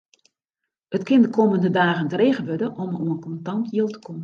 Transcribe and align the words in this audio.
It 0.95 1.03
kin 1.09 1.21
de 1.23 1.29
kommende 1.37 1.69
dagen 1.77 2.07
dreech 2.13 2.39
wurde 2.47 2.67
om 2.81 2.91
oan 3.03 3.19
kontant 3.25 3.65
jild 3.73 3.91
te 3.93 3.99
kommen. 4.05 4.19